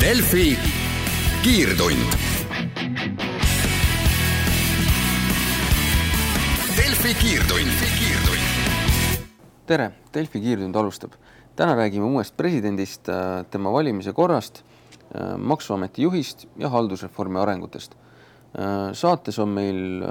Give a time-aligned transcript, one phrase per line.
[0.00, 0.56] Delfi
[1.42, 2.12] kiirtund.
[6.76, 9.26] Delfi kiirtund, kiirtund.
[9.66, 11.12] tere, Delfi kiirtund alustab.
[11.56, 17.92] täna räägime uuest presidendist, äh, tema valimise korrast, äh, maksuameti juhist ja haldusreformi arengutest.
[17.92, 20.02] Äh, saates on meil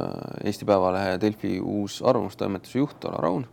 [0.43, 3.47] Eesti Päevalehe ja Delfi uus arvamustoimetuse juht Alar Raun,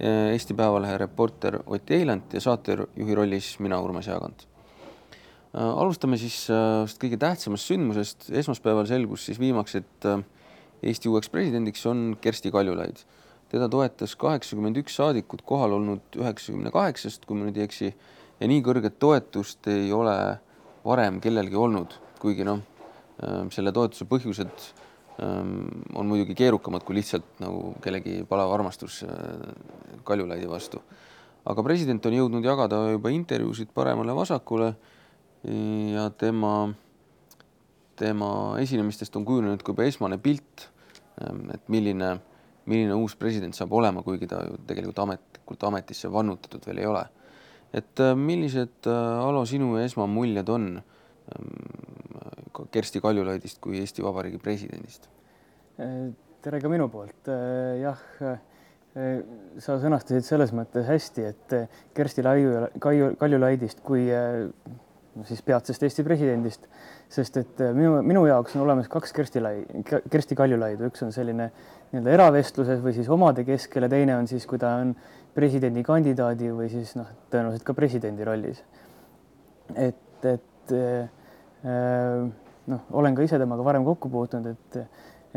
[0.00, 4.49] Eesti Päevalehe reporter Ott Eilant ja saatejuhi rollis mina, Urmas Jaagant
[5.54, 8.28] alustame siis äh, kõige tähtsamast sündmusest.
[8.30, 10.22] esmaspäeval selgus siis viimaks, et äh,
[10.82, 13.02] Eesti uueks presidendiks on Kersti Kaljulaid.
[13.50, 17.88] teda toetas kaheksakümmend üks saadikut, kohal olnud üheksakümne kaheksast, kui ma nüüd ei eksi,
[18.38, 20.38] ja nii kõrget toetust ei ole
[20.84, 22.62] varem kellelgi olnud, kuigi noh,
[23.50, 24.68] selle toetuse põhjused
[25.20, 29.02] on muidugi keerukamad kui lihtsalt nagu kellegi palav armastus
[30.06, 30.80] Kaljulaidi vastu.
[31.44, 34.70] aga president on jõudnud jagada juba intervjuusid paremale-vasakule
[35.44, 36.72] ja tema,
[37.96, 40.66] tema esinemistest on kujunenud ka juba esmane pilt,
[41.22, 42.12] ähm, et milline,
[42.68, 47.06] milline uus president saab olema, kuigi ta ju tegelikult ametlikult ametisse vannutatud veel ei ole.
[47.72, 50.82] et äh, millised, äh, Alo, sinu esmamuljed on
[52.74, 55.06] Kersti Kaljulaidist kui Eesti Vabariigi presidendist?
[56.42, 57.30] Tere ka minu poolt,
[57.78, 58.00] jah
[59.62, 61.54] sa sõnastasid selles mõttes hästi, et
[61.94, 64.08] Kersti Laiu, Kaljulaidist kui
[65.26, 66.66] siis peatsest Eesti presidendist,
[67.12, 69.54] sest et äh, minu, minu jaoks on olemas kaks Kersti Lai,
[69.84, 71.50] Kersti Kaljulaidu, üks on selline
[71.90, 74.94] nii-öelda eravestluses või siis omade keskel ja teine on siis, kui ta on
[75.34, 78.62] presidendikandidaadi või siis noh, tõenäoliselt ka presidendi rollis.
[79.74, 81.10] et, et äh,
[82.70, 84.80] noh, olen ka ise temaga varem kokku puutunud, et,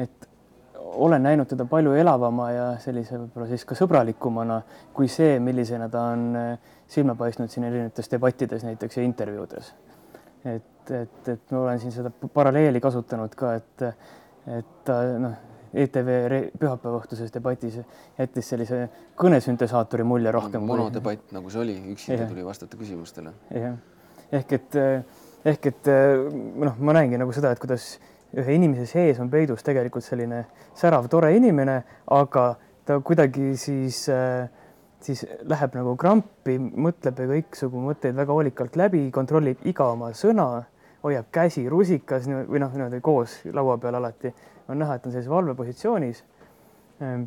[0.05, 0.29] et
[0.95, 4.59] olen näinud teda palju elavama ja sellise võib-olla siis ka sõbralikumana
[4.93, 9.73] kui see, millisena ta on äh, silma paistnud siin erinevates debattides näiteks ja intervjuudes.
[10.45, 13.87] et, et, et ma olen siin seda paralleeli kasutanud ka, et,
[14.59, 15.35] et ta noh,
[15.73, 16.09] ETV
[16.59, 17.79] pühapäeva õhtuses debatis
[18.19, 18.83] jättis sellise
[19.17, 20.61] kõnesüntesaatori mulje rohkem.
[20.69, 21.37] monodebatt kui...
[21.39, 23.33] nagu see oli, üksinda tuli vastata küsimustele.
[23.57, 23.77] jah,
[24.31, 24.77] ehk et,
[25.53, 25.93] ehk et
[26.67, 27.95] noh, ma näengi nagu seda, et kuidas
[28.37, 30.45] ühe inimese sees on peidus tegelikult selline
[30.75, 32.55] särav, tore inimene, aga
[32.85, 34.49] ta kuidagi siis äh,
[35.03, 40.63] siis läheb nagu krampi, mõtleb kõiksugu mõtteid väga hoolikalt läbi, kontrollib iga oma sõna,
[41.03, 44.31] hoiab käsi rusikas või noh, niimoodi koos laua peal alati
[44.71, 46.23] on näha, et on sellises valvepositsioonis.
[47.03, 47.25] Ehm,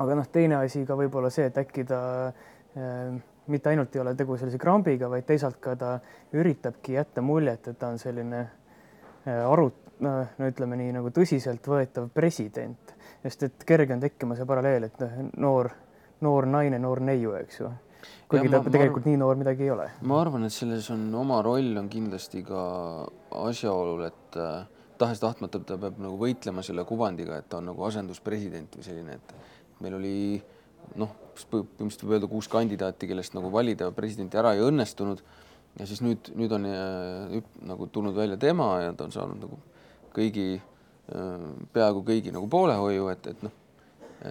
[0.00, 2.00] aga noh, teine asi ka võib-olla see, et äkki ta
[2.30, 3.12] äh,
[3.52, 5.92] mitte ainult ei ole tegu sellise krambiga, vaid teisalt ka ta
[6.32, 12.92] üritabki jätta muljet, et ta on selline äh, arut-, no ütleme nii nagu tõsiseltvõetav president,
[13.22, 15.70] sest et kerge on tekkima see paralleel, et noh, noor
[16.22, 17.70] noor naine, noor neiu, eks ju.
[18.30, 19.88] kuigi ta tegelikult arvan, nii noor midagi ei ole.
[20.08, 22.62] ma arvan, et selles on oma roll on kindlasti ka
[23.42, 24.64] asjaolul, et äh,
[25.02, 29.82] tahes-tahtmata ta peab nagu võitlema selle kuvandiga, et ta on nagu asenduspresident või selline, et
[29.82, 30.16] meil oli
[30.98, 31.14] noh,
[31.50, 35.22] põhimõtteliselt võib öelda kuus kandidaati, kellest nagu valida presidenti ära ei õnnestunud.
[35.78, 39.58] ja siis nüüd, nüüd on äh, nagu tulnud välja tema ja ta on saanud nagu
[40.14, 43.58] kõigi äh,, peaaegu kõigi nagu poolehoiu, et, et noh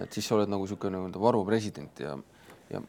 [0.00, 2.16] et siis sa oled nagu niisugune nii-öelda varupresident ja,
[2.72, 2.80] ja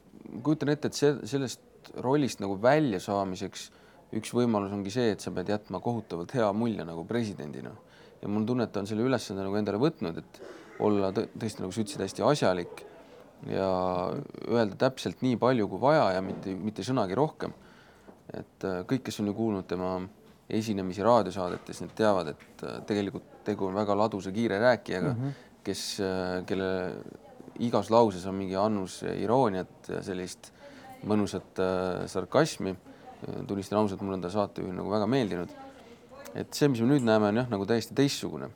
[0.43, 3.65] kujutan ette, et see, sellest rollist nagu väljasaamiseks
[4.19, 7.73] üks võimalus ongi see, et sa pead jätma kohutavalt hea mulje nagu presidendina.
[8.21, 10.41] ja mul on tunne, et ta on selle ülesande nagu endale võtnud, et
[10.83, 12.85] olla tõesti, nagu sa ütlesid, hästi asjalik
[13.49, 13.67] ja
[14.47, 17.53] öelda täpselt nii palju kui vaja ja mitte, mitte sõnagi rohkem.
[18.31, 19.97] et äh, kõik, kes on ju kuulnud tema
[20.53, 25.49] esinemisi raadiosaadetes, need teavad, et äh, tegelikult tegu on väga ladusa kiire rääkijaga mm, -hmm
[25.63, 25.83] kes,
[26.47, 26.69] kelle
[27.63, 30.51] igas lauses on mingi annus irooniat ja sellist
[31.07, 32.75] mõnusat äh, sarkasmi.
[33.47, 35.49] tunnistan ausalt, mulle on ta saatejuhina nagu väga meeldinud.
[36.35, 38.49] et see, mis me nüüd näeme, on jah, nagu täiesti teistsugune.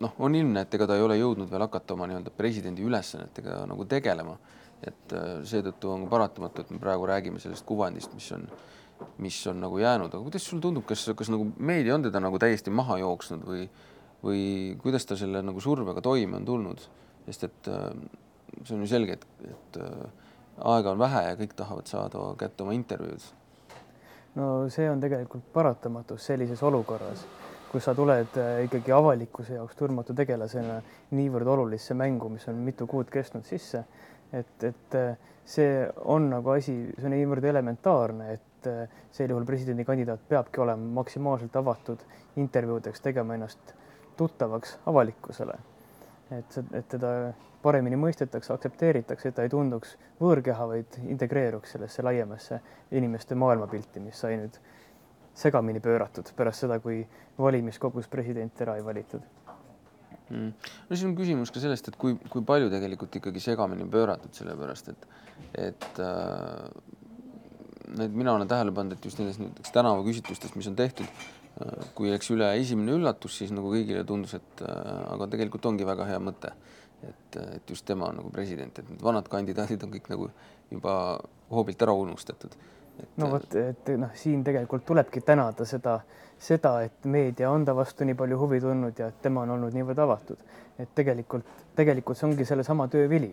[0.00, 3.64] noh, on ilmne, et ega ta ei ole jõudnud veel hakata oma nii-öelda presidendi ülesannetega
[3.68, 4.38] nagu tegelema.
[4.80, 8.46] et äh, seetõttu on paratamatu, et me praegu räägime sellest kuvandist, mis on,
[9.18, 12.38] mis on nagu jäänud, aga kuidas sulle tundub, kas, kas nagu meedia on teda nagu
[12.38, 13.64] täiesti maha jooksnud või
[14.24, 16.82] või kuidas ta selle nagu survega toime on tulnud,
[17.26, 17.86] sest et äh,
[18.64, 20.32] see on ju selge, et, et äh,
[20.72, 23.28] aega on vähe ja kõik tahavad saada kätte oma intervjuud.
[24.36, 27.24] no see on tegelikult paratamatus sellises olukorras,
[27.72, 30.80] kus sa tuled äh, ikkagi avalikkuse jaoks tundmatu tegelasena
[31.16, 33.84] niivõrd olulisse mängu, mis on mitu kuud kestnud sisse,
[34.32, 35.00] et, et
[35.48, 38.49] see on nagu asi, see on niivõrd elementaarne, et
[39.12, 42.02] sel juhul presidendikandidaat peabki olema maksimaalselt avatud
[42.36, 43.74] intervjuudeks, tegema ennast
[44.16, 45.58] tuttavaks avalikkusele.
[46.30, 52.60] et, et teda paremini mõistetakse, aktsepteeritakse, et ta ei tunduks võõrkeha, vaid integreeruks sellesse laiemasse
[52.96, 54.56] inimeste maailmapilti, mis sai nüüd
[55.34, 57.02] segamini pööratud pärast seda, kui
[57.38, 59.26] valimiskogus president ära ei valitud
[60.30, 60.52] mm..
[60.88, 64.92] no siis on küsimus ka sellest, et kui, kui palju tegelikult ikkagi segamini pööratud, sellepärast
[64.92, 65.06] et,
[65.68, 66.66] et äh,
[67.98, 72.12] need, mina olen tähele pannud, et just nendes näiteks tänavaküsitlustest, mis on tehtud äh,, kui
[72.12, 76.20] läks üle esimene üllatus, siis nagu kõigile tundus, et äh, aga tegelikult ongi väga hea
[76.22, 76.52] mõte,
[77.06, 80.30] et, et just tema on nagu president, et need vanad kandidaadid on kõik nagu
[80.70, 80.94] juba
[81.50, 82.58] hoobilt ära unustatud
[83.20, 85.98] no vot, et noh, siin tegelikult tulebki tänada seda,
[86.40, 89.76] seda, et meedia on ta vastu nii palju huvi tundnud ja et tema on olnud
[89.76, 90.42] niivõrd avatud,
[90.80, 91.48] et tegelikult,
[91.78, 93.32] tegelikult see ongi sellesama töö vili.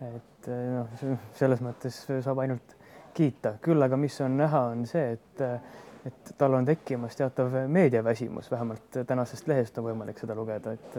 [0.00, 1.00] et noh,
[1.36, 2.76] selles mõttes saab ainult
[3.14, 5.42] kiita, küll aga mis on näha, on see, et,
[6.06, 10.98] et tal on tekkimas teatav meediaväsimus, vähemalt tänasest lehest on võimalik seda lugeda, et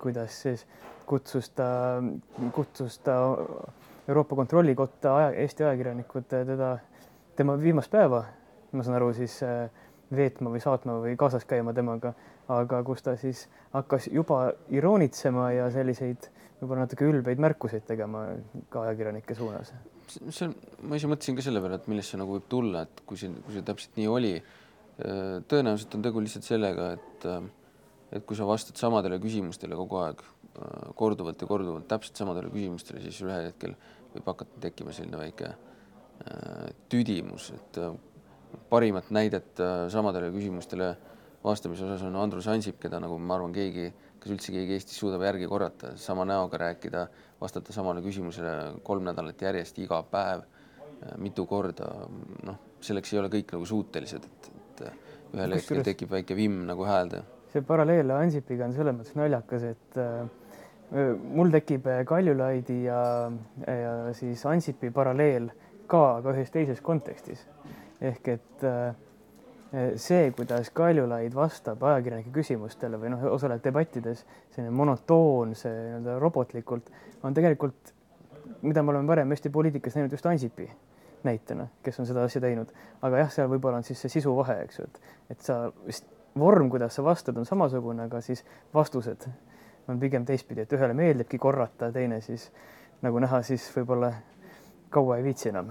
[0.00, 0.64] kuidas siis
[1.06, 1.68] kutsus ta,
[2.54, 3.16] kutsus ta
[4.08, 6.78] Euroopa Kontrollikotta aja, Eesti ajakirjanikud teda
[7.36, 8.24] tema viimast päeva,
[8.72, 9.36] ma saan aru, siis
[10.16, 12.12] veetma või saatma või kaasas käima temaga,
[12.50, 13.44] aga kus ta siis
[13.74, 16.30] hakkas juba iroonitsema ja selliseid
[16.60, 18.26] võib-olla natuke ülbeid märkuseid tegema
[18.72, 19.72] ka ajakirjanike suunas.
[20.16, 20.56] See on,
[20.88, 23.30] ma ise mõtlesin ka selle peale, et millest see nagu võib tulla, et kui see,
[23.46, 27.40] kui see täpselt nii oli, äh, tõenäoliselt on tegu lihtsalt sellega, et äh,
[28.10, 30.22] et kui sa vastad samadele küsimustele kogu aeg
[30.98, 33.76] korduvalt ja korduvalt täpselt samadele küsimustele, siis ühel hetkel
[34.10, 35.60] võib hakata tekkima selline väike äh,
[36.20, 37.94] Äh, tüdimus, et äh,
[38.68, 40.90] parimat näidet äh, samadele küsimustele
[41.40, 43.86] vastamise osas on Andrus Ansip, keda nagu ma arvan, keegi,
[44.20, 47.06] kas üldse keegi Eestis suudab järgi korrata, sama näoga rääkida,
[47.40, 50.44] vastata samale küsimusele kolm nädalat järjest, iga päev,
[51.20, 51.88] mitu korda,
[52.44, 54.82] noh, selleks ei ole kõik nagu suutelised, et, et
[55.36, 57.22] ühel hetkel tekib väike vimm nagu häälde.
[57.50, 60.28] see paralleel Ansipiga on selles mõttes naljakas, et äh,
[61.34, 63.00] mul tekib Kaljulaidi ja,
[63.66, 65.48] ja siis Ansipi paralleel
[65.90, 67.46] ka, aga ühes teises kontekstis.
[68.00, 68.94] ehk et äh,
[69.96, 74.24] see, kuidas Kaljulaid vastab ajakirjanike küsimustele või noh, osaleb debattides,
[74.54, 76.90] selline monotoonse nii-öelda robotlikult,
[77.22, 77.92] on tegelikult,
[78.62, 80.66] mida me oleme varem Eesti poliitikas näinud just Ansipi
[81.24, 82.72] näitena, kes on seda asja teinud,
[83.02, 85.62] aga jah, seal võib-olla on siis see sisu vahe, eks ju, et, et sa
[86.38, 88.44] vorm, kuidas sa vastad, on samasugune, aga siis
[88.74, 89.26] vastused
[89.88, 92.48] on pigem teistpidi, et ühele meeldibki korrata, teine siis
[93.04, 94.12] nagu näha, siis võib-olla
[94.90, 95.70] kaua ei viitsi enam.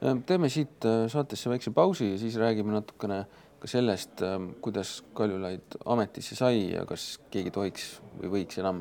[0.00, 3.24] Teeme siit äh, saatesse väikse pausi ja siis räägime natukene
[3.60, 8.80] ka sellest, ähm, kuidas Kaljulaid ametisse sai ja kas keegi tohiks või võiks enam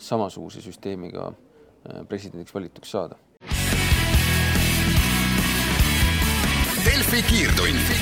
[0.00, 3.20] samasuguse süsteemiga äh, presidendiks valituks saada.
[6.84, 7.92] Delfi kiirtund.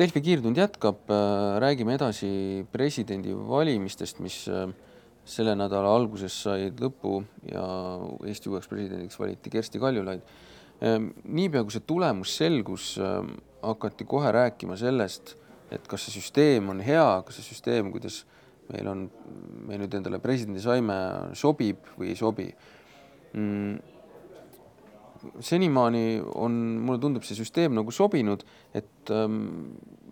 [0.00, 2.30] Delfi kiirtund jätkab, äh, räägime edasi
[2.72, 4.42] presidendivalimistest, mis
[5.30, 7.64] selle nädala alguses said lõpu ja
[8.28, 10.24] Eesti uueks presidendiks valiti Kersti Kaljulaid.
[10.80, 15.36] Ehm, niipea, kui see tulemus selgus, ehm, hakati kohe rääkima sellest,
[15.70, 18.24] et kas see süsteem on hea, kas see süsteem, kuidas
[18.70, 19.06] meil on,
[19.66, 20.96] me nüüd endale presidendi saime,
[21.36, 22.50] sobib või ei sobi
[23.34, 23.98] mm
[25.40, 26.52] senimaani on,
[26.84, 28.44] mulle tundub see süsteem nagu sobinud,
[28.76, 29.40] et ähm,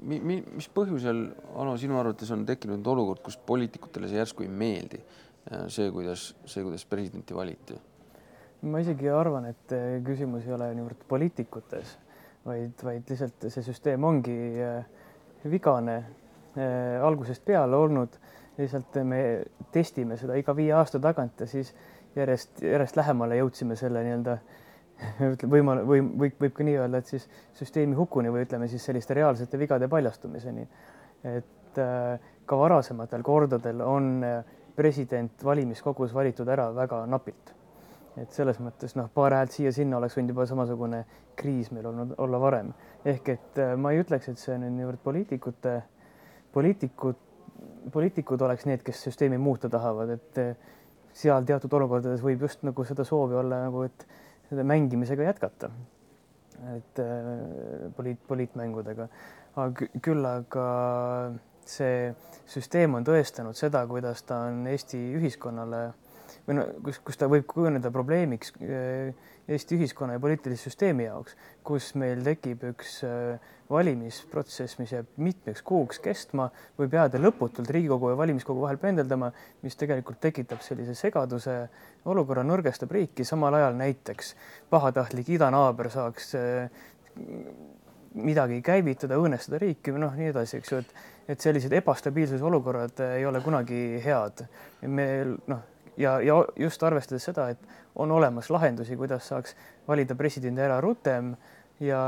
[0.02, 1.22] mi, mi, mis põhjusel,
[1.58, 5.00] Alo, sinu arvates on tekkinud olukord, kus poliitikutele see järsku ei meeldi,
[5.72, 7.78] see, kuidas, see, kuidas presidenti valiti?
[8.62, 11.96] Ma isegi arvan, et äh, küsimus ei ole niivõrd poliitikutes,
[12.46, 14.80] vaid, vaid lihtsalt see süsteem ongi äh,
[15.48, 16.00] vigane
[17.04, 18.16] algusest peale olnud.
[18.58, 19.18] lihtsalt me
[19.70, 21.68] testime seda iga viie aasta tagant ja siis
[22.16, 24.34] järjest, järjest lähemale jõudsime selle nii-öelda
[25.32, 28.82] ütleme võimal- või võib, võib ka nii öelda, et siis süsteemi hukuni või ütleme siis
[28.88, 30.66] selliste reaalsete vigade paljastumiseni.
[31.22, 31.78] et
[32.46, 34.24] ka varasematel kordadel on
[34.78, 37.54] president valimiskogus valitud ära väga napilt.
[38.22, 41.04] Et selles mõttes noh, paar häält siia-sinna oleks võinud juba samasugune
[41.38, 42.72] kriis meil olnud olla varem.
[43.04, 45.74] ehk et äh, ma ei ütleks, et see on niivõrd poliitikute,
[46.52, 47.20] poliitikud,
[47.92, 50.42] poliitikud oleks need, kes süsteemi muuta tahavad, et
[51.18, 54.06] seal teatud olukordades võib just nagu seda soovi olla nagu, et
[54.48, 55.70] selle mängimisega jätkata.
[56.74, 59.04] et äh, poliit, poliitmängudega,
[59.62, 60.64] aga küll aga
[61.68, 62.08] see
[62.50, 65.82] süsteem on tõestanud seda, kuidas ta on Eesti ühiskonnale
[66.48, 69.12] või no kus, kus ta võib kujuneda probleemiks äh,
[69.48, 73.38] Eesti ühiskonna ja poliitilise süsteemi jaoks, kus meil tekib üks äh,
[73.70, 76.48] valimisprotsess, mis jääb mitmeks kuuks kestma,
[76.80, 79.30] võib jääda lõputult Riigikogu ja valimiskogu vahel pendeldama,
[79.64, 81.58] mis tegelikult tekitab sellise segaduse
[82.08, 84.34] olukorra, nõrgestab riiki, samal ajal näiteks
[84.72, 86.88] pahatahtlik idanaaber saaks eh,
[88.16, 93.02] midagi käivitada, õõnestada riiki või noh, nii edasi, eks ju, et et sellised ebastabiilsuse olukorrad
[93.04, 94.46] ei ole kunagi head.
[94.88, 95.60] meil noh,
[95.98, 97.58] ja, ja just arvestades seda, et
[97.98, 99.56] on olemas lahendusi, kuidas saaks
[99.88, 101.34] valida presidendi ära rutem
[101.82, 102.00] ja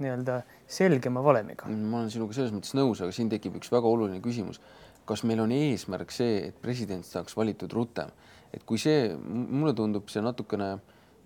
[0.00, 1.68] nii-öelda selgema valemiga.
[1.68, 4.60] ma olen sinuga selles mõttes nõus, aga siin tekib üks väga oluline küsimus.
[5.04, 8.10] kas meil on eesmärk see, et president saaks valitud rutem,
[8.54, 10.68] et kui see, mulle tundub see natukene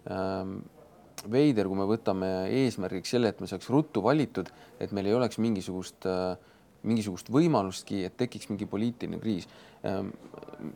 [0.08, 0.54] ähm,
[1.28, 2.30] veider, kui me võtame
[2.62, 4.48] eesmärgiks selle, et me saaks ruttu valitud,
[4.80, 6.36] et meil ei oleks mingisugust äh,
[6.84, 9.48] mingisugust võimalustki, et tekiks mingi poliitiline kriis.
[9.86, 10.12] Ähm,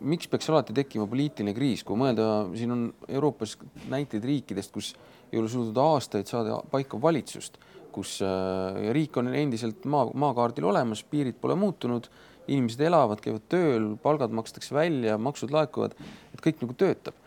[0.00, 3.56] miks peaks alati tekkima poliitiline kriis, kui mõelda, siin on Euroopas
[3.90, 4.92] näiteid riikidest, kus
[5.32, 7.58] ei ole suudetud aastaid saada paika valitsust,
[7.92, 12.08] kus äh, riik on endiselt maa, maakaardil olemas, piirid pole muutunud,
[12.48, 15.96] inimesed elavad, käivad tööl, palgad makstakse välja, maksud laekuvad,
[16.32, 17.24] et kõik nagu töötab.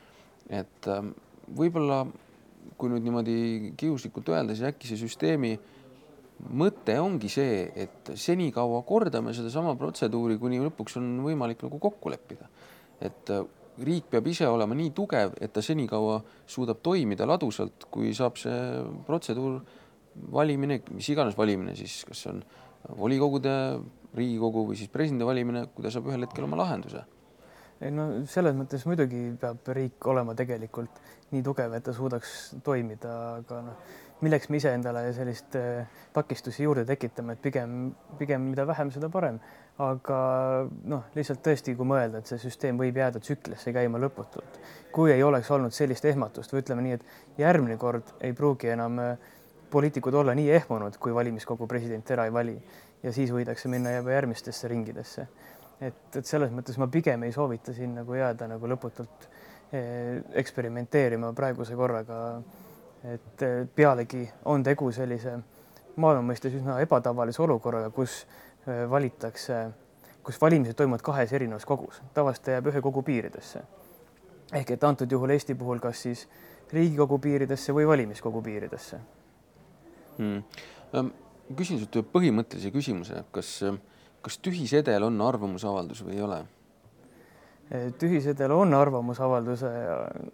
[0.51, 1.13] et ähm,
[1.55, 2.01] võib-olla
[2.77, 3.35] kui nüüd niimoodi
[3.77, 5.80] kiuslikult öelda, siis äkki see süsteemi äh,
[6.49, 12.49] mõte ongi see, et senikaua kordame sedasama protseduuri, kuni lõpuks on võimalik nagu kokku leppida.
[13.01, 13.45] et äh,
[13.81, 18.83] riik peab ise olema nii tugev, et ta senikaua suudab toimida ladusalt, kui saab see
[19.07, 19.61] protseduur,
[20.31, 22.43] valimine, mis iganes valimine siis, kas on
[22.97, 23.55] volikogude,
[24.11, 27.05] Riigikogu või siis presidendi valimine, kui ta saab ühel hetkel oma lahenduse
[27.81, 32.33] ei no selles mõttes muidugi peab riik olema tegelikult nii tugev, et ta suudaks
[32.65, 38.65] toimida, aga noh, milleks me iseendale sellist äh, takistusi juurde tekitame, et pigem, pigem mida
[38.69, 39.39] vähem, seda parem.
[39.81, 40.17] aga
[40.91, 44.59] noh, lihtsalt tõesti, kui mõelda, et see süsteem võib jääda tsüklisse käima lõputult,
[44.93, 48.99] kui ei oleks olnud sellist ehmatust või ütleme nii, et järgmine kord ei pruugi enam
[49.01, 49.31] äh,
[49.71, 52.57] poliitikud olla nii ehmunud, kui valimiskogu president ära ei vali
[53.03, 55.27] ja siis võidakse minna juba järgmistesse ringidesse.
[55.81, 59.25] et, et selles mõttes ma pigem ei soovita siin nagu jääda nagu lõputult
[59.73, 62.19] eh, eksperimenteerima praeguse korraga
[63.03, 65.37] et eh, pealegi on tegu sellise
[66.01, 68.21] maailma mõistes üsna ebatavalise olukorraga, kus
[68.67, 69.61] eh, valitakse,
[70.23, 73.63] kus valimised toimuvad kahes erinevas kogus, tavaliselt ta jääb ühe kogu piiridesse.
[74.53, 76.27] ehk et antud juhul Eesti puhul kas siis
[76.71, 78.99] Riigikogu piiridesse või valimiskogu piiridesse
[80.17, 81.11] hmm..
[81.55, 83.63] küsin sult ühe põhimõttelise küsimuse, kas,
[84.21, 86.43] kas tühisedel on arvamusavaldus või ei ole?
[87.99, 89.69] Tühisedel on arvamusavalduse,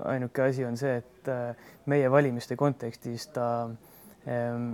[0.06, 3.48] ainuke asi on see, et äh, meie valimiste kontekstis ta
[4.28, 4.72] ähm,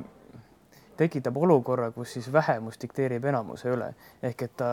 [0.98, 3.90] tekitab olukorra, kus siis vähemus dikteerib enamuse üle
[4.24, 4.70] ehk et ta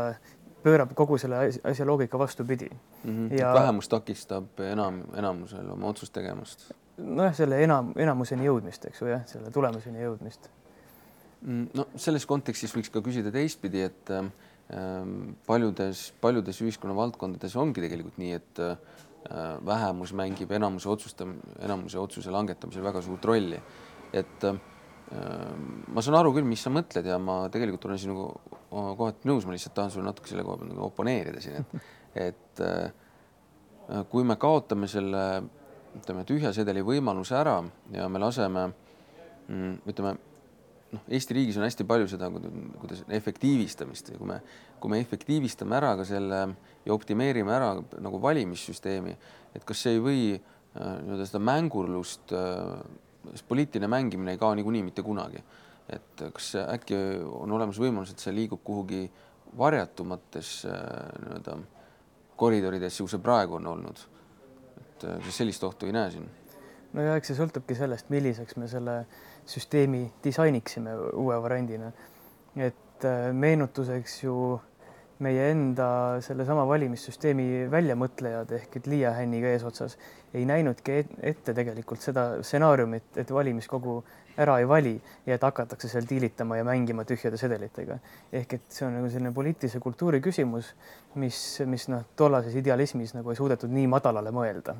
[0.62, 3.10] pöörab kogu selle asja loogika vastupidi mm.
[3.10, 3.40] -hmm.
[3.40, 3.54] Ja...
[3.54, 6.72] vähemus takistab enam, enamusel oma otsust tegemast.
[6.96, 10.50] nojah, selle enam, enamuseni jõudmist, eks ju, jah, selle tulemuseni jõudmist.
[11.40, 14.26] Mm, no selles kontekstis võiks ka küsida teistpidi, et äh,
[15.46, 18.74] paljudes, paljudes ühiskonna valdkondades ongi tegelikult nii, et äh,
[19.66, 23.60] vähemus mängib enamuse otsustam-, enamuse otsuse langetamisel väga suurt rolli.
[24.12, 24.60] et äh,
[25.90, 28.28] ma saan aru küll, mis sa mõtled ja ma tegelikult olen sinuga
[28.70, 32.62] kohati nõus, ma lihtsalt tahan sulle natuke selle koha peal nagu oponeerida siin, et et
[32.62, 35.24] äh, kui me kaotame selle
[35.98, 37.58] ütleme, tühja sedeli võimaluse ära
[37.94, 38.68] ja me laseme
[39.48, 40.14] mm, ütleme
[40.94, 42.28] noh, Eesti riigis on hästi palju seda,
[42.80, 44.40] kuidas efektiivistamist ja kui me,
[44.82, 46.40] kui me efektiivistame ära ka selle
[46.86, 49.14] ja optimeerime ära nagu valimissüsteemi,
[49.54, 54.86] et kas see ei või äh, nii-öelda seda mängurlust äh,, poliitiline mängimine ei kao niikuinii
[54.86, 55.42] mitte kunagi.
[55.90, 56.94] et kas äkki
[57.26, 59.08] on olemas võimalus, et see liigub kuhugi
[59.58, 61.58] varjatumatesse äh, nii-öelda
[62.40, 64.06] koridoridesse, kus see praegu on olnud.
[64.80, 66.30] et kas sellist ohtu ei näe siin?
[66.92, 71.92] no ja eks see sõltubki sellest, milliseks me selle äh, süsteemi disainiksime uue variandina.
[72.56, 74.60] et äh, meenutuseks ju
[75.20, 75.86] meie enda
[76.24, 79.98] sellesama valimissüsteemi väljamõtlejad ehk et Liia Hänniga eesotsas
[80.34, 80.96] ei näinudki
[81.30, 83.98] ette tegelikult seda stsenaariumit, et valimiskogu
[84.40, 84.94] ära ei vali
[85.26, 87.98] ja et hakatakse seal diilitama ja mängima tühjade sedelitega.
[88.32, 90.72] ehk et see on nagu selline poliitilise kultuuri küsimus,
[91.14, 94.76] mis, mis noh, tollases idealismis nagu ei suudetud nii madalale mõelda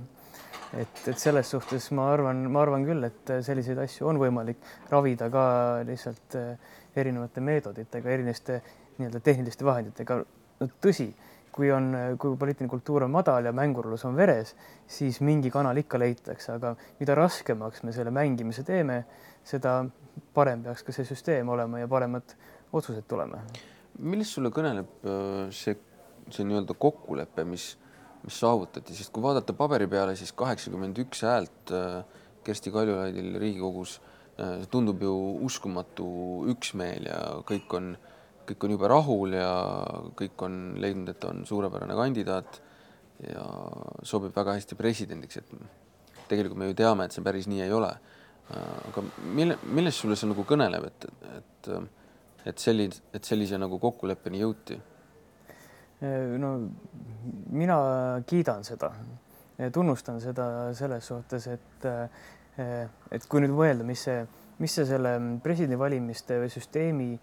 [0.78, 4.60] et, et selles suhtes ma arvan, ma arvan küll, et selliseid asju on võimalik
[4.90, 5.44] ravida ka
[5.86, 8.60] lihtsalt eh, erinevate meetoditega, erinevate
[8.98, 10.20] nii-öelda tehniliste vahenditega.
[10.60, 11.08] no tõsi,
[11.52, 14.54] kui on, kui poliitiline kultuur on madal ja mängurlus on veres,
[14.86, 19.02] siis mingi kanal ikka leitakse, aga mida raskemaks me selle mängimise teeme,
[19.46, 19.80] seda
[20.34, 22.36] parem peaks ka see süsteem olema ja paremad
[22.72, 23.42] otsused tulema.
[23.98, 25.76] millest sulle kõneleb äh, see,
[26.30, 27.72] see nii-öelda kokkulepe, mis
[28.24, 32.00] mis saavutati, sest kui vaadata paberi peale, siis kaheksakümmend üks häält äh,
[32.44, 35.14] Kersti Kaljulaidil Riigikogus äh, tundub ju
[35.46, 36.08] uskumatu
[36.52, 37.92] üksmeel ja kõik on,
[38.48, 39.52] kõik on jube rahul ja
[40.18, 42.60] kõik on leidnud, et on suurepärane kandidaat
[43.24, 43.44] ja
[44.06, 47.90] sobib väga hästi presidendiks, et tegelikult me ju teame, et see päris nii ei ole.
[48.50, 49.04] Äh, aga
[49.36, 51.08] mille, millest sulle see nagu kõneleb, et,
[51.40, 51.72] et,
[52.52, 54.80] et sellise, et sellise nagu kokkuleppeni jõuti?
[56.00, 56.50] No
[57.52, 57.78] mina
[58.26, 58.92] kiidan seda,
[59.72, 61.88] tunnustan seda selles suhtes, et
[63.10, 64.22] et kui nüüd mõelda, mis see
[64.60, 67.14] mis see selle presidendivalimiste süsteemi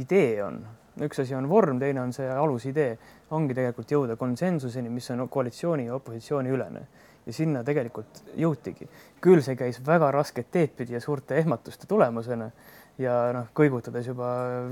[0.00, 0.60] idee on?
[1.04, 2.94] üks asi on vorm, teine on see alusidee,
[3.36, 6.86] ongi tegelikult jõuda konsensuseni, mis on koalitsiooni ja opositsiooni ülene
[7.26, 8.88] ja sinna tegelikult jõutigi.
[9.20, 12.48] küll see käis väga rasket teed pidi ja suurte ehmatuste tulemusena
[13.02, 14.30] ja noh, kõigutades juba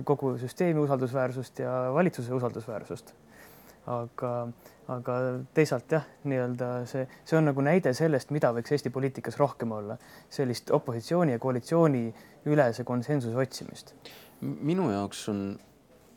[0.08, 3.12] kogu süsteemi usaldusväärsust ja valitsuse usaldusväärsust.
[3.90, 4.32] Aga,
[4.92, 5.16] aga
[5.56, 9.98] teisalt jah, nii-öelda see, see on nagu näide sellest, mida võiks Eesti poliitikas rohkem olla,
[10.32, 12.04] sellist opositsiooni ja koalitsiooni
[12.50, 13.94] ülese konsensuse otsimist.
[14.40, 15.44] minu jaoks on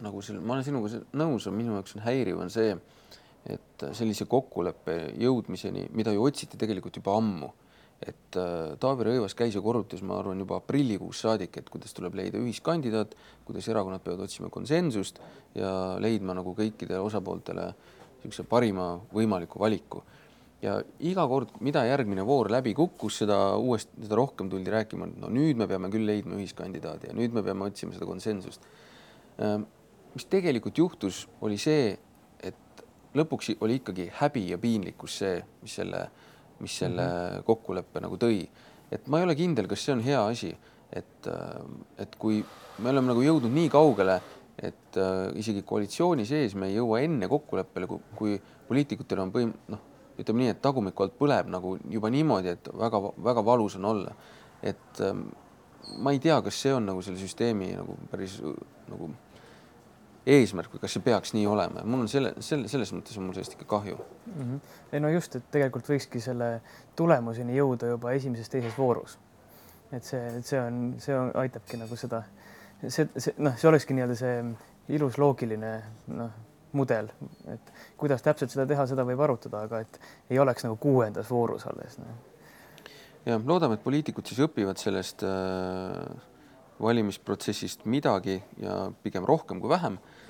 [0.04, 2.76] nagu selle, ma olen sinuga nõus, minu jaoks on häiriv, on see
[3.48, 7.50] et sellise kokkuleppe jõudmiseni, mida ju otsiti tegelikult juba ammu,
[8.02, 12.18] et äh, Taavi Rõivas käis ja korrutas, ma arvan, juba aprillikuus saadik, et kuidas tuleb
[12.20, 13.16] leida ühiskandidaat,
[13.48, 15.22] kuidas erakonnad peavad otsima konsensust
[15.58, 15.72] ja
[16.04, 17.72] leidma nagu kõikidele osapooltele
[18.22, 20.04] niisuguse parima võimaliku valiku.
[20.62, 25.30] ja iga kord, mida järgmine voor läbi kukkus, seda uuesti, seda rohkem tuldi rääkima, no
[25.30, 28.66] nüüd me peame küll leidma ühiskandidaadi ja nüüd me peame otsima seda konsensust.
[29.38, 29.60] Äh,
[30.16, 31.94] mis tegelikult juhtus, oli see,
[33.18, 36.08] lõpuks oli ikkagi häbi ja piinlikkus see, mis selle,
[36.60, 37.44] mis selle mm -hmm.
[37.44, 38.48] kokkuleppe nagu tõi.
[38.92, 40.56] et ma ei ole kindel, kas see on hea asi,
[40.92, 41.28] et,
[41.98, 42.46] et kui
[42.80, 44.22] me oleme nagu jõudnud nii kaugele,
[44.58, 49.54] et äh, isegi koalitsiooni sees me ei jõua enne kokkuleppele, kui, kui poliitikutel on põhim-,
[49.68, 49.84] noh,
[50.18, 54.16] ütleme nii, et tagumiku alt põleb nagu juba niimoodi, et väga-väga valus on olla.
[54.64, 55.14] et äh,
[56.02, 59.12] ma ei tea, kas see on nagu selle süsteemi nagu päris nagu
[60.28, 63.38] eesmärk või kas see peaks nii olema, mul on selle, selle, selles mõttes on mul
[63.38, 64.34] sellest ikka kahju mm.
[64.42, 64.74] -hmm.
[64.92, 66.50] ei no just, et tegelikult võikski selle
[67.00, 69.18] tulemuseni jõuda juba esimeses-teises voorus.
[69.92, 72.24] et see, see on, see on, aitabki nagu seda,
[72.88, 75.72] see, see noh, see olekski nii-öelda see ilus loogiline
[76.12, 76.32] noh,
[76.76, 77.08] mudel,
[77.48, 81.64] et kuidas täpselt seda teha, seda võib arutada, aga et ei oleks nagu kuuendas voorus
[81.72, 82.18] alles no..
[83.26, 86.04] ja loodame, et poliitikud siis õpivad sellest äh,
[86.84, 90.27] valimisprotsessist midagi ja pigem rohkem kui vähem Äh,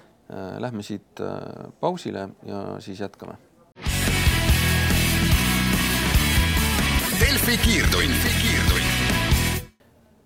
[0.60, 3.38] lähme siit äh, pausile ja siis jätkame.
[7.20, 8.26] Delfi kiirtund.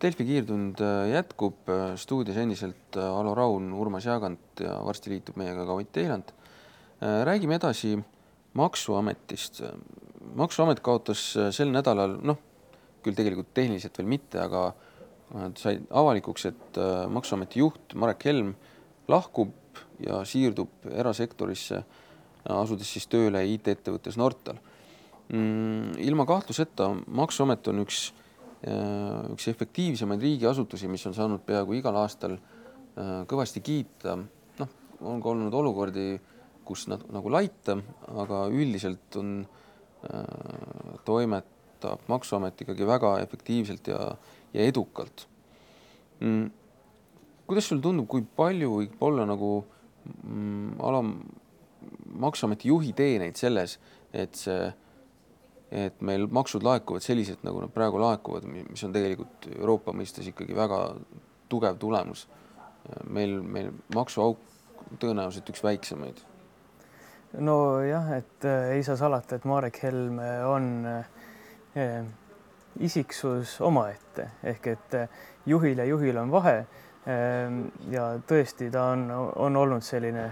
[0.02, 1.70] Delfi kiirtund äh, jätkub
[2.02, 6.34] stuudios endiselt Alo Raun, Urmas Jaagant ja varsti liitub meiega ka Ott Eiland.
[7.02, 8.00] räägime edasi
[8.54, 9.64] Maksuametist.
[10.36, 12.38] maksuamet kaotas sel nädalal, noh,
[13.04, 14.74] küll tegelikult tehniliselt veel mitte, aga
[15.58, 16.78] sai avalikuks, et
[17.10, 18.54] Maksuameti juht Marek Helm
[19.08, 19.61] lahkub
[20.06, 21.82] ja siirdub erasektorisse,
[22.50, 24.60] asudes siis tööle IT-ettevõttes Nortal.
[25.32, 28.10] Mm, ilma kahtluseta Maksuamet on üks,
[28.68, 34.18] äh, üks efektiivsemaid riigiasutusi, mis on saanud peaaegu igal aastal äh, kõvasti kiita.
[34.60, 36.20] noh, on ka olnud olukordi,
[36.66, 37.78] kus nad nagu laita,
[38.22, 39.42] aga üldiselt on,
[40.10, 44.02] äh, toimetab Maksuamet ikkagi väga efektiivselt ja,
[44.54, 45.28] ja edukalt
[46.20, 46.50] mm
[47.52, 49.81] kuidas sulle tundub, kui palju võib olla nagu mm,
[50.80, 51.15] alam,
[52.21, 53.78] maksuameti juhi teeneid selles,
[54.13, 54.69] et see,
[55.71, 60.56] et meil maksud laekuvad selliselt, nagu nad praegu laekuvad, mis on tegelikult Euroopa mõistes ikkagi
[60.58, 60.84] väga
[61.50, 62.28] tugev tulemus.
[63.08, 64.39] meil, meil maksuauk
[65.00, 66.21] tõenäoliselt üks väiksemaid.
[67.38, 72.06] nojah, et äh, ei saa salata, et Marek Helme on äh,
[72.80, 76.65] isiksus omaette ehk et äh, juhil ja juhil on vahe
[77.06, 79.08] ja tõesti, ta on,
[79.42, 80.28] on olnud selline,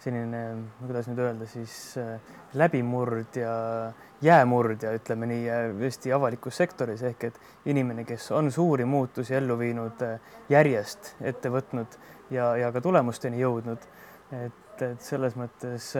[0.00, 0.42] selline,
[0.80, 2.14] kuidas nüüd öelda siis äh,
[2.56, 3.50] läbimurdja,
[4.24, 9.58] jäämurdja, ütleme nii, äh, Eesti avalikus sektoris ehk et inimene, kes on suuri muutusi ellu
[9.60, 12.00] viinud, äh, järjest ette võtnud
[12.32, 13.88] ja, ja ka tulemusteni jõudnud.
[14.30, 15.90] et, et selles mõttes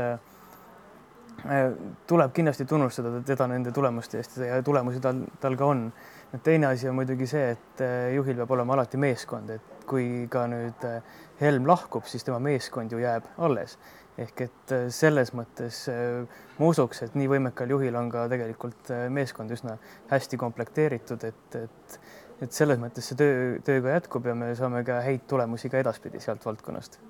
[2.07, 5.89] tuleb kindlasti tunnustada teda nende tulemuste eest ja tulemusi tal, tal ka on.
[6.39, 7.83] Teine asi on muidugi see, et
[8.15, 11.01] juhil peab olema alati meeskond, et kui ka nüüd äh,
[11.41, 13.79] Helm lahkub, siis tema meeskond ju jääb alles.
[14.21, 18.91] ehk et äh, selles mõttes äh, ma usuks, et nii võimekal juhil on ka tegelikult
[19.09, 19.79] meeskond üsna
[20.11, 21.97] hästi komplekteeritud, et, et,
[22.45, 25.81] et selles mõttes see töö, töö ka jätkub ja me saame ka häid tulemusi ka
[25.81, 27.01] edaspidi sealt valdkonnast.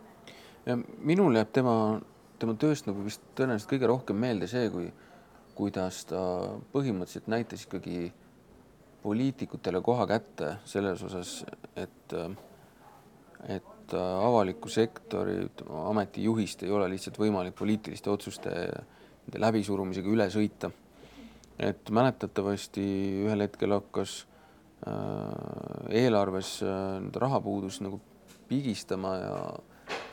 [0.98, 1.74] minul jääb tema,
[2.38, 4.92] tema tööst nagu vist tõenäoliselt kõige rohkem meelde see, kui,
[5.58, 6.20] kuidas ta
[6.72, 8.12] põhimõtteliselt näitas ikkagi
[9.02, 11.44] poliitikutele koha kätte selles osas,
[11.76, 12.14] et
[13.48, 15.38] et avaliku sektori
[15.90, 18.52] ametijuhist ei ole lihtsalt võimalik poliitiliste otsuste
[19.38, 20.70] läbisurumisega üle sõita.
[21.60, 22.82] et mäletatavasti
[23.26, 24.12] ühel hetkel hakkas
[24.88, 28.00] äh, eelarves äh, rahapuudus nagu
[28.48, 29.34] pigistama ja,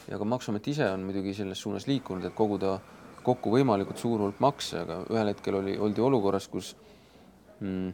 [0.09, 2.79] ja ka Maksuamet ise on muidugi selles suunas liikunud, et koguda
[3.23, 6.73] kokku võimalikult suur hulk makse, aga ühel hetkel oli, oldi olukorras, kus
[7.59, 7.93] mm,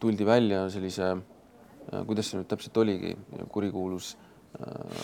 [0.00, 1.14] tuldi välja sellise
[2.06, 3.12] kuidas see nüüd täpselt oligi,
[3.52, 4.14] kurikuulus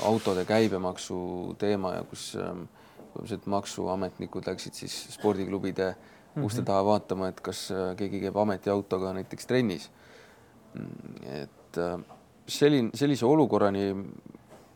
[0.07, 1.18] autode käibemaksu
[1.61, 5.96] teema ja kus põhimõtteliselt maksuametnikud läksid siis spordiklubide mm
[6.40, 6.46] -hmm.
[6.46, 9.90] uste taha vaatama, et kas keegi käib ametiautoga näiteks trennis.
[11.22, 11.78] et
[12.46, 13.85] selline, sellise olukorrani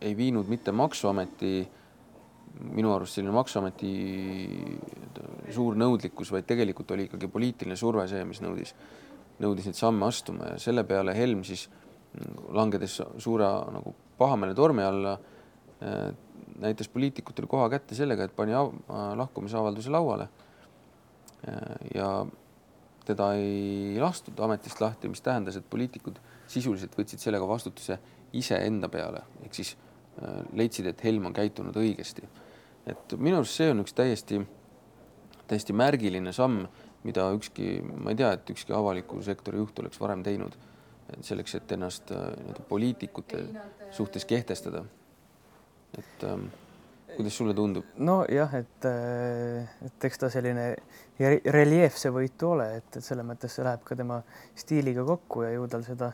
[0.01, 1.69] ei viinud mitte Maksuameti,
[2.61, 3.93] minu arust selline Maksuameti
[5.51, 8.75] suur nõudlikkus, vaid tegelikult oli ikkagi poliitiline surve see, mis nõudis,
[9.43, 11.67] nõudis neid samme astuma ja selle peale Helm siis
[12.57, 15.19] langedes suure nagu pahameele tormi alla,
[16.59, 18.57] näitas poliitikutele koha kätte sellega, et pani
[19.21, 20.29] lahkumisavalduse lauale.
[21.95, 22.27] ja
[23.07, 26.19] teda ei lastud ametist lahti, mis tähendas, et poliitikud
[26.51, 27.99] sisuliselt võtsid sellega vastutuse
[28.37, 32.27] iseenda peale, ehk siis äh, leidsid, et Helm on käitunud õigesti.
[32.87, 34.41] et minu arust see on üks täiesti,
[35.51, 36.67] täiesti märgiline samm,
[37.07, 40.57] mida ükski, ma ei tea, et ükski avaliku sektori juht oleks varem teinud,
[41.23, 43.45] selleks, et ennast äh, nii-öelda poliitikute
[43.95, 44.85] suhtes kehtestada.
[45.97, 46.49] et ähm,
[47.17, 47.85] kuidas sulle tundub?
[47.97, 50.67] nojah, et, äh, et eks ta selline
[51.57, 54.21] reljeefse võitu ole, et, et selles mõttes see läheb ka tema
[54.59, 56.11] stiiliga kokku ja ju tal seda,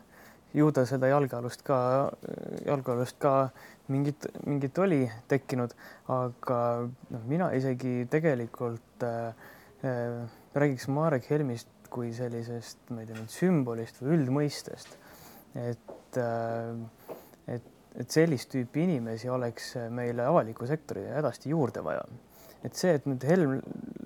[0.55, 1.78] ju tal seda jalgealust ka,
[2.66, 3.35] jalgealust ka
[3.92, 5.74] mingit, mingit oli tekkinud,
[6.12, 9.35] aga noh, mina isegi tegelikult äh,
[9.88, 10.22] äh,
[10.54, 14.96] räägiks Marek Helmist kui sellisest, ma ei tea, sümbolist või üldmõistest,
[15.60, 17.16] et äh,
[17.52, 22.04] et et sellist tüüpi inimesi oleks meile avaliku sektori hädasti juurde vaja.
[22.64, 23.56] et see, et nüüd Helm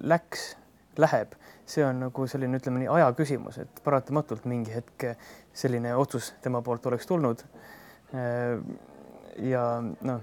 [0.09, 0.55] läks,
[0.97, 1.35] läheb,
[1.69, 5.11] see on nagu selline, ütleme nii, aja küsimus, et paratamatult mingi hetk
[5.53, 7.45] selline otsus tema poolt oleks tulnud.
[9.45, 10.23] ja noh,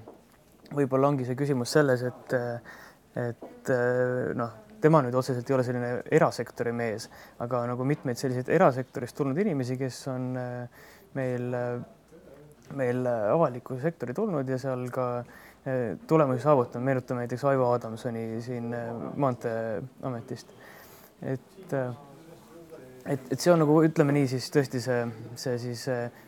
[0.73, 2.35] võib-olla ongi see küsimus selles, et,
[3.21, 3.73] et
[4.39, 7.09] noh, tema nüüd otseselt ei ole selline erasektori mees,
[7.43, 10.31] aga nagu mitmeid selliseid erasektorist tulnud inimesi, kes on
[11.17, 11.51] meil
[12.77, 18.41] meil äh, avalikku sektori tulnud ja seal ka äh, tulemusi saavutanud, meenutame näiteks Aivo Adamsoni
[18.41, 20.53] siin äh, Maanteeametist.
[21.21, 21.73] et,
[23.05, 24.99] et, et see on nagu ütleme nii, siis tõesti see,
[25.39, 25.85] see siis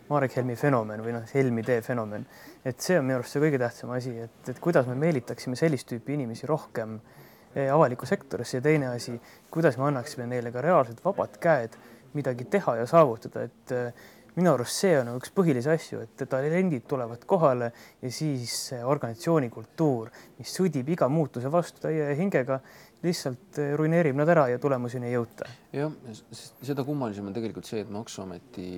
[0.09, 2.25] Marek Helmi fenomen või noh, Helmi tee fenomen,
[2.65, 5.89] et see on minu arust see kõige tähtsam asi, et, et kuidas me meelitaksime sellist
[5.91, 6.99] tüüpi inimesi rohkem
[7.55, 9.15] avalikku sektorisse ja teine asi,
[9.51, 11.77] kuidas me annaksime neile ka reaalselt vabad käed
[12.15, 13.73] midagi teha ja saavutada, et
[14.35, 20.11] minu arust see on üks põhilisi asju, et talendid tulevad kohale ja siis organisatsiooni kultuur,
[20.39, 22.59] mis sõdib iga muutuse vastu täie hingega,
[23.05, 25.47] lihtsalt ruineerib nad ära ja tulemuseni ei jõuta.
[25.75, 25.91] jah,
[26.33, 28.69] seda kummalisem on tegelikult see, et Maksuameti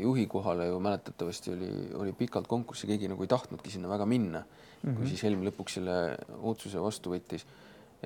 [0.00, 4.40] juhi kohale ju mäletatavasti oli, oli pikalt konkurssi, keegi nagu ei tahtnudki sinna väga minna
[4.40, 4.96] mm, -hmm.
[4.96, 7.46] kui siis Helm lõpuks selle otsuse vastu võttis.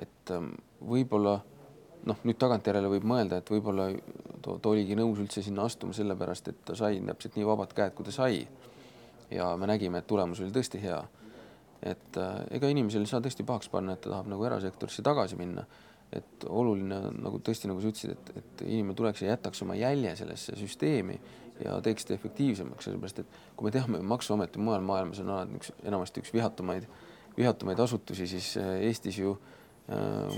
[0.01, 0.53] Et ähm,
[0.83, 1.39] võib-olla
[2.09, 3.89] noh, nüüd tagantjärele võib mõelda, et võib-olla
[4.43, 7.95] ta, ta oligi nõus üldse sinna astuma sellepärast, et ta sai täpselt nii vabad käed,
[7.97, 8.45] kui ta sai.
[9.31, 11.01] ja me nägime, et tulemus oli tõesti hea.
[11.81, 15.35] et äh, ega inimesel ei saa tõesti pahaks panna, et ta tahab nagu erasektorisse tagasi
[15.35, 15.65] minna.
[16.13, 19.75] et oluline on nagu tõesti, nagu sa ütlesid, et, et inimene tuleks ja jätaks oma
[19.75, 21.17] jälje sellesse süsteemi
[21.63, 25.71] ja teeks seda efektiivsemaks, sellepärast et kui me teame, Maksuamet mujal maailmas on alati üks,
[25.83, 26.85] enamasti üks vihatumaid,
[27.37, 29.63] vihatumaid asutusi, siis äh, Eestis ju Äh,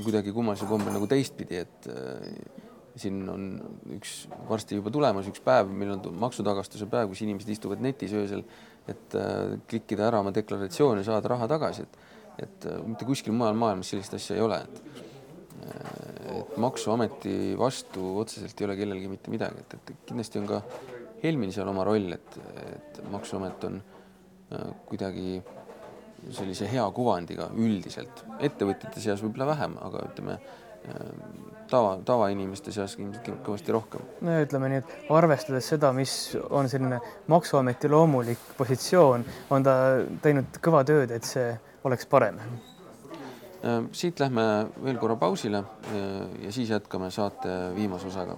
[0.04, 2.66] kuidagi kummalisel kombel nagu teistpidi, et äh,
[3.00, 3.46] siin on
[3.96, 8.44] üks varsti juba tulemas üks päev, meil on maksutagastuse päev, kus inimesed istuvad netis öösel,
[8.92, 13.56] et äh, klikkida ära oma deklaratsioon ja saada raha tagasi, et et mitte kuskil mujal
[13.58, 15.06] maailmas sellist asja ei ole, et
[16.38, 20.60] et maksuameti vastu otseselt ei ole kellelgi mitte midagi, et, et kindlasti on ka
[21.24, 22.38] Helmil seal oma roll, et,
[22.76, 23.80] et maksuamet on
[24.86, 25.66] kuidagi äh,
[26.32, 30.39] sellise hea kuvandiga üldiselt, ettevõtjate seas võib-olla vähem, aga ütleme
[31.69, 34.03] tava, tavainimeste seas ilmselt kõvasti rohkem.
[34.21, 36.13] no ütleme nii, et arvestades seda, mis
[36.49, 39.75] on selline Maksuameti loomulik positsioon, on ta
[40.23, 41.51] teinud kõva tööd, et see
[41.88, 42.39] oleks parem.
[43.91, 45.63] siit lähme veel korra pausile
[46.43, 48.38] ja siis jätkame saate viimase osaga.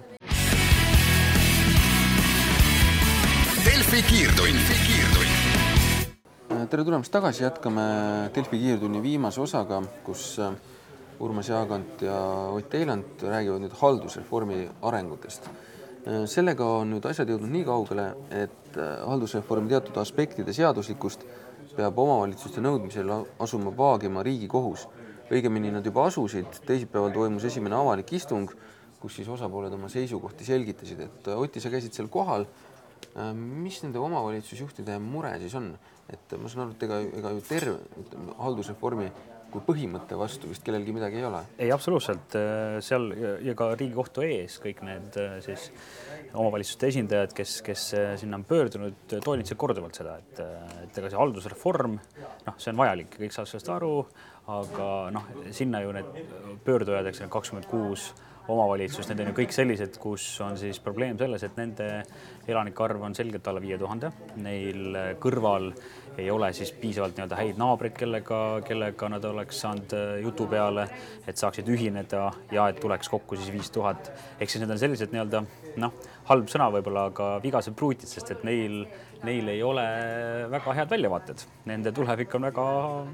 [3.64, 5.49] Delfi kiirtund
[6.70, 7.84] tere tulemast tagasi, jätkame
[8.30, 10.52] Delfi kiirtunni viimase osaga, kus äh,
[11.18, 12.14] Urmas Jaagant ja
[12.54, 15.48] Ott Eiland räägivad nüüd haldusreformi arengutest.
[15.50, 18.06] Äh, sellega on nüüd asjad jõudnud nii kaugele,
[18.44, 21.26] et äh, haldusreformi teatud aspektide seaduslikkust
[21.74, 23.10] peab omavalitsuste nõudmisel
[23.42, 24.86] asuma vaagima Riigikohus.
[25.30, 28.50] õigemini nad juba asusid, teisipäeval toimus esimene avalik istung,
[29.02, 32.46] kus siis osapooled oma seisukohti selgitasid, et Oti, sa käisid seal kohal.
[33.34, 35.72] mis nende omavalitsusjuhtide mure siis on?
[36.12, 39.10] Et ma saan aru, et ega, ega ju terve, ütleme haldusreformi
[39.50, 41.40] kui põhimõtte vastu vist kellelgi midagi ei ole.
[41.58, 42.36] ei, absoluutselt
[42.86, 43.08] seal
[43.42, 45.70] ja ka Riigikohtu ees kõik need siis
[46.30, 47.86] omavalitsuste esindajad, kes, kes
[48.22, 50.42] sinna on pöördunud, toonitasid korduvalt seda, et,
[50.84, 51.98] et ega see haldusreform,
[52.46, 53.94] noh, see on vajalik, kõik saavad sellest aru,
[54.54, 56.20] aga noh, sinna ju need
[56.66, 58.12] pöördujad, eks ole, kakskümmend kuus
[58.50, 61.88] omavalitsust, need on ju kõik sellised, kus on siis probleem selles, et nende
[62.50, 65.70] elanike arv on selgelt alla viie tuhande, neil kõrval
[66.18, 70.88] ei ole siis piisavalt nii-öelda häid naabreid, kellega, kellega nad oleks saanud äh, jutu peale,
[71.28, 74.12] et saaksid ühineda ja et tuleks kokku siis viis tuhat.
[74.40, 75.44] ehk siis need on sellised nii-öelda
[75.80, 75.94] noh,
[76.30, 78.82] halb sõna võib-olla, aga vigased pruutid, sest et neil,
[79.26, 79.86] neil ei ole
[80.50, 82.66] väga head väljavaated, nende tulevik on väga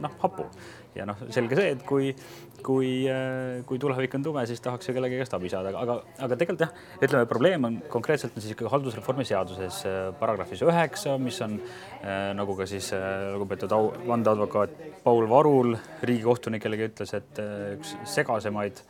[0.03, 0.49] noh, hapu.
[0.97, 2.13] Ja noh, selge see, et kui,
[2.65, 6.39] kui, äh, kui tulevik on tume, siis tahaks ju kellegi käest abi saada, aga, aga
[6.39, 11.41] tegelikult jah, ütleme, probleem on konkreetselt on siis ikkagi haldusreformi seaduses äh, paragrahvis üheksa, mis
[11.45, 17.40] on äh, nagu ka siis lugupeetud au, vandeadvokaat Paul Varul riigikohtunik jällegi ütles, et
[17.77, 18.83] üks segasemaid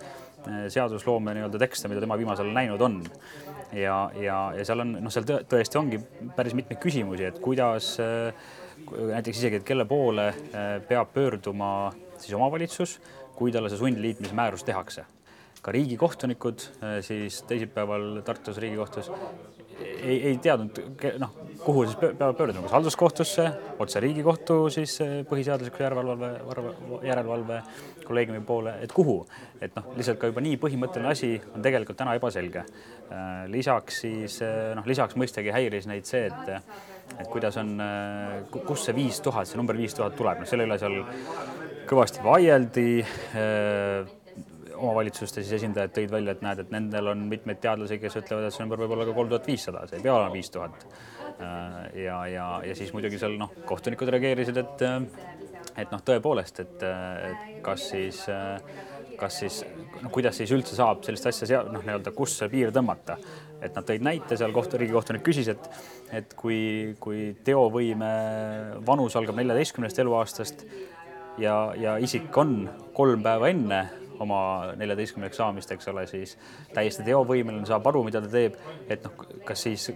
[0.71, 3.01] seadusloome nii-öelda tekste, mida tema viimasel ajal näinud on.
[3.73, 6.01] ja, ja, ja seal on, noh, seal tõesti ongi
[6.37, 8.47] päris mitmeid küsimusi, et kuidas äh,
[8.87, 12.99] näiteks isegi, et kelle poole äh, peab pöörduma siis omavalitsus,
[13.37, 15.05] kui talle see sundliitmise määrus tehakse.
[15.63, 19.11] ka riigikohtunikud äh, siis teisipäeval Tartus Riigikohtus
[19.81, 20.79] ei, ei teadnud,
[21.21, 21.35] noh,
[21.65, 23.47] kuhu siis peavad pöörduma, kas halduskohtusse,
[23.83, 26.31] otse Riigikohtu siis äh, põhiseadusliku järelevalve,
[27.07, 27.61] järelevalve
[28.07, 29.19] kolleegiumi poole, et kuhu,
[29.61, 32.65] et noh, lihtsalt ka juba nii põhimõtteline asi on tegelikult täna ebaselge.
[33.51, 34.41] lisaks siis
[34.75, 36.55] noh, lisaks mõistagi häiris neid see, et
[37.21, 37.77] et kuidas on,
[38.67, 40.99] kust see viis tuhat, see number viis tuhat tuleb, noh, selle üle seal
[41.87, 42.89] kõvasti vaieldi.
[44.77, 48.47] Äh, omavalitsuste siis esindajad tõid välja, et näed, et nendel on mitmeid teadlasi, kes ütlevad,
[48.47, 50.85] et see number võib olla ka kolm tuhat viissada, see ei pea olema viis tuhat.
[51.37, 54.85] Äh, ja, ja, ja siis muidugi seal noh, kohtunikud reageerisid, et,
[55.77, 56.87] et noh, tõepoolest, et,
[57.31, 58.27] et kas siis
[59.17, 59.63] kas siis,
[60.03, 63.17] noh, kuidas siis üldse saab sellist asja noh, nii-öelda, kus see piir tõmmata.
[63.65, 65.71] et nad tõid näite seal kohtu, riigikohtunik küsis, et,
[66.13, 68.11] et kui, kui teovõime
[68.85, 70.67] vanus algab neljateistkümnest eluaastast
[71.41, 72.59] ja, ja isik on
[72.93, 73.81] kolm päeva enne
[74.23, 74.41] oma
[74.79, 76.37] neljateistkümneks saamist, eks ole, siis
[76.75, 78.57] täiesti teovõimeline, saab aru, mida ta teeb,
[78.89, 79.91] et noh, kas siis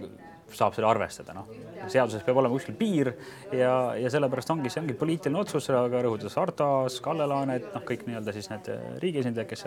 [0.51, 1.47] saab seda arvestada, noh.
[1.87, 3.13] seaduses peab olema kuskil piir
[3.55, 7.85] ja, ja sellepärast ongi, see ongi poliitiline otsus, aga rõhutas Arto Aas, Kalle Laanet, noh,
[7.87, 8.67] kõik nii-öelda siis need
[9.03, 9.65] riigi esindajad, kes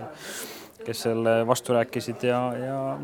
[0.85, 2.99] kes selle vastu rääkisid ja, ja,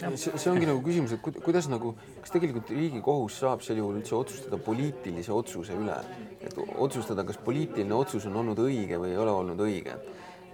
[0.00, 0.10] ja.
[0.16, 4.16] see, see ongi nagu küsimus, et kuidas nagu, kas tegelikult Riigikohus saab sel juhul üldse
[4.18, 5.96] otsustada poliitilise otsuse üle,
[6.42, 9.96] et otsustada, kas poliitiline otsus on olnud õige või ei ole olnud õige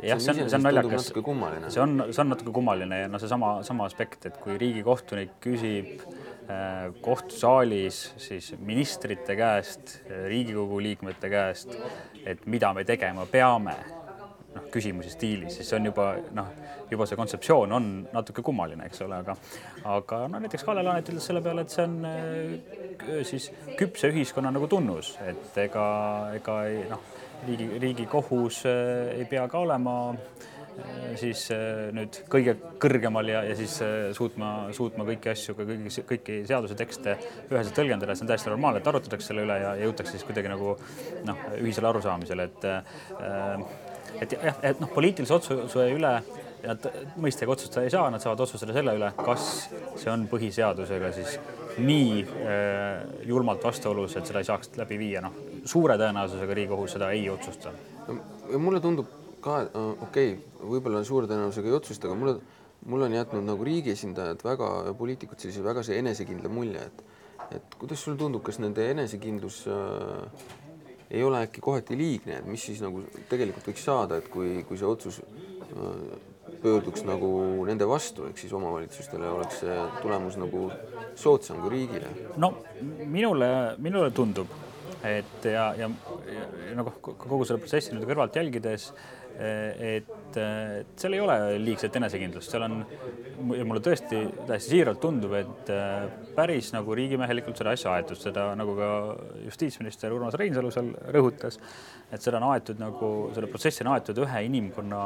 [0.02, 1.12] jah, see on, see on naljakas.
[1.12, 6.06] see on, see on natuke kummaline ja noh, seesama, sama aspekt, et kui riigikohtunik küsib
[6.48, 11.74] Äh, kohtusaalis siis ministrite käest, Riigikogu liikmete käest,
[12.24, 13.74] et mida me tegema peame,
[14.54, 16.06] noh, küsimuse stiilis, siis see on juba
[16.38, 16.48] noh,
[16.88, 19.37] juba see kontseptsioon on natuke kummaline, eks ole, aga
[19.92, 24.48] aga no näiteks Kalle Laanet ütles selle peale, et see on äh, siis küpse ühiskonna
[24.56, 25.87] nagu tunnus, et ega,
[26.40, 27.04] ega ei noh,
[27.46, 33.57] riigi, Riigikohus äh, ei pea ka olema äh, siis äh, nüüd kõige kõrgemal ja, ja
[33.59, 33.79] siis
[34.16, 37.18] suutma, suutma kõiki asju, kõiki, kõiki seaduse tekste
[37.51, 40.74] üheselt tõlgendada, see on täiesti normaalne, et arutatakse selle üle ja jõutakse siis kuidagi nagu
[41.29, 42.68] noh, ühisele arusaamisele, et
[44.18, 46.14] et jah, et noh, poliitilise otsuse üle
[46.64, 46.87] nad
[47.20, 49.68] mõistagi otsustada ei saa, nad saavad otsustada selle üle, kas
[50.01, 51.37] see on põhiseadusega siis
[51.78, 55.36] nii äh, julmalt vastuolus, et seda ei saaks läbi viia, noh,
[55.68, 57.72] suure tõenäosusega Riigikohus seda ei otsusta.
[58.56, 59.10] mulle tundub
[59.44, 59.60] ka,
[60.08, 62.38] okei okay,, võib-olla suure tõenäosusega ei otsusta, aga mulle,
[62.86, 67.06] mulle on jätnud nagu riigi esindajad väga, poliitikud sellise väga see enesekindla mulje, et
[67.54, 70.56] et kuidas sulle tundub, kas nende enesekindlus äh,
[71.10, 74.80] ei ole äkki kohati liigne, et mis siis nagu tegelikult võiks saada, et kui, kui
[74.80, 76.27] see otsus äh,
[76.62, 77.30] pöörduks nagu
[77.68, 80.68] nende vastu, ehk siis omavalitsustele oleks see tulemus nagu
[81.18, 82.11] soodsam kui riigile?
[82.37, 82.54] no
[83.06, 84.52] minule, minule tundub,
[85.06, 85.90] et ja, ja,
[86.26, 88.90] ja nagu kogu selle protsessi nüüd kõrvalt jälgides
[89.38, 92.80] et, et seal ei ole liigset enesekindlust, seal on,
[93.38, 98.74] mulle tõesti täiesti siiralt tundub, et äh, päris nagu riigimehelikult seda asja aetud, seda nagu
[98.78, 98.90] ka
[99.46, 101.61] justiitsminister Urmas Reinsalu seal rõhutas,
[102.11, 105.02] et seda on aetud nagu, selle protsessi on aetud ühe inimkonna,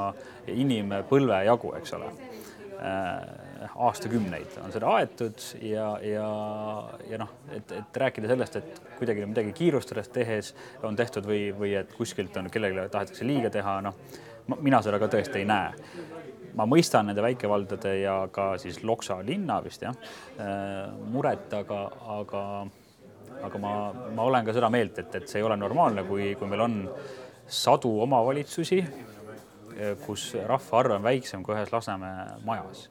[0.52, 2.12] inimpõlve jagu, eks ole.
[2.80, 6.26] Äh, aastakümneid on seda aetud ja, ja,
[7.10, 10.52] ja noh, et, et rääkida sellest, et kuidagi midagi kiirustades tehes
[10.86, 13.98] on tehtud või, või et kuskilt on kellelegi tahetakse liiga teha, noh,
[14.60, 15.72] mina seda ka tõesti ei näe.
[16.58, 19.96] Ma mõistan nende väikevaldade ja ka siis Loksa linna vist jah,
[20.36, 21.78] äh, muret, aga,
[22.18, 22.42] aga,
[23.48, 23.76] aga ma,
[24.12, 26.76] ma olen ka seda meelt, et, et see ei ole normaalne, kui, kui meil on
[27.48, 28.82] sadu omavalitsusi,
[30.06, 32.88] kus rahvaarv on väiksem kui ühes Lasnamäe majas.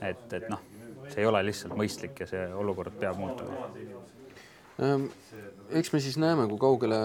[0.00, 0.62] et, et noh,
[1.08, 3.68] see ei ole lihtsalt mõistlik ja see olukord peab muutuma
[4.80, 5.08] Ehm,
[5.76, 6.98] eks me siis näeme, kui kaugele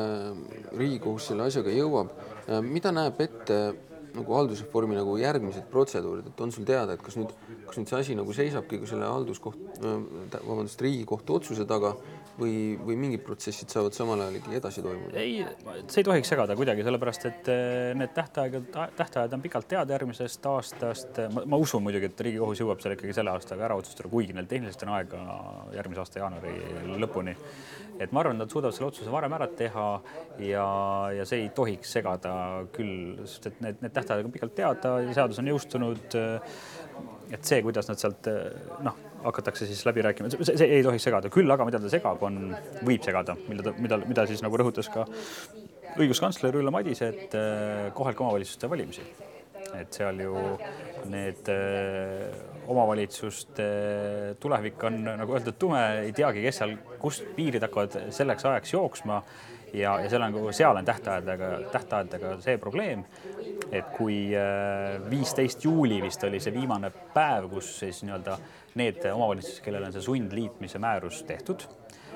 [0.77, 2.13] Riigikohus selle asjaga jõuab.
[2.47, 3.58] Ehm, mida näeb ette
[4.15, 7.34] nagu haldusreformi nagu järgmised protseduurid, et on sul teada, et kas nüüd,
[7.67, 11.93] kas nüüd see asi nagu seisabki ka selle halduskoht, vabandust, Riigikohtu otsuse taga
[12.39, 15.19] või, või mingid protsessid saavad samal ajal ikkagi edasi toimuda?
[15.19, 15.39] ei,
[15.88, 20.49] see ei tohiks segada kuidagi, sellepärast et eh, need tähtaegad, tähtajad on pikalt teada järgmisest
[20.51, 21.21] aastast.
[21.45, 24.88] ma usun muidugi, et Riigikohus jõuab selle ikkagi selle aastaga ära otsustada, kuigi neil tehniliselt
[24.88, 25.23] on aega
[25.75, 26.56] järgmise aasta jaanuari
[27.06, 27.36] lõpuni.
[27.99, 29.88] Et ma arvan, nad suudavad selle otsuse varem ära teha
[30.43, 30.67] ja,
[31.15, 32.36] ja see ei tohiks segada
[32.75, 36.17] küll, sest et need, need tähtajad on pikalt teada, seadus on jõustunud.
[37.36, 38.29] et see, kuidas nad sealt
[38.86, 42.51] noh hakatakse siis läbi rääkima, see, ei tohiks segada, küll aga mida ta segab, on,
[42.86, 45.08] võib segada, mida ta, mida, mida siis nagu rõhutas ka
[45.95, 49.05] õiguskantsler Ülle Madise, et äh, kohalike omavalitsuste valimisi.
[49.75, 50.36] et seal ju
[51.12, 53.65] need äh, omavalitsuste
[54.39, 59.21] tulevik on nagu öeldud tume, ei teagi, kes seal, kust piirid hakkavad selleks ajaks jooksma
[59.73, 63.06] ja, ja seal on, seal on tähtaegadega, tähtaegadega see probleem,
[63.71, 68.38] et kui äh, viisteist juuli vist oli see viimane päev, kus siis nii-öelda
[68.80, 71.67] need omavalitsused, kellel on see sundliitmise määrus tehtud,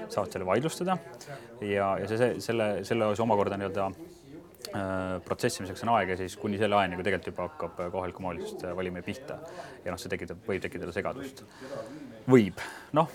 [0.07, 0.97] saavad selle vaidlustada
[1.61, 3.89] ja, ja see, selle, selle omakorda nii-öelda
[5.25, 9.39] protsessimiseks on aega siis kuni selle ajani, kui tegelikult juba hakkab kohalike omavalitsuste valimine pihta.
[9.85, 11.43] ja noh, see tekitab, võib tekitada segadust.
[12.29, 12.61] võib,
[12.99, 13.11] noh,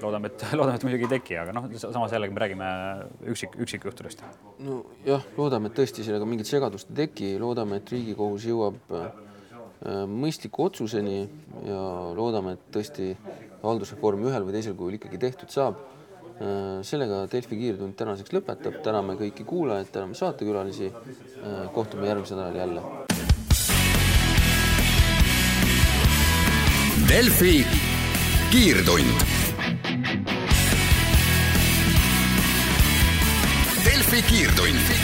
[0.00, 2.70] loodame, et loodame, et muidugi ei teki, aga noh, samas jällegi me räägime
[3.34, 4.24] üksik, üksikjuhtudest.
[4.66, 9.10] nojah, loodame, et tõesti sellega mingit segadust ei teki, loodame, et Riigikohus jõuab äh,
[9.80, 11.22] Äh, mõistliku otsuseni
[11.64, 13.14] ja loodame, et tõesti
[13.62, 15.78] haldusreform ühel või teisel kujul ikkagi tehtud saab.
[16.40, 20.88] Äh, sellega Delfi kiirtund tänaseks lõpetab, täname kõiki kuulajaid, täname saatekülalisi.
[20.88, 22.80] Äh, kohtume järgmisel nädalal jälle.
[27.10, 27.66] Delfi
[28.54, 29.26] kiirtund.
[33.84, 34.96] Delfi kiirtund,